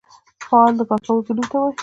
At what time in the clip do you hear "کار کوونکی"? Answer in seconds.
0.89-1.31